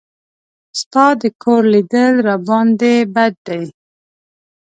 [0.79, 3.63] ستا د کور لیدل راباندې بد دي.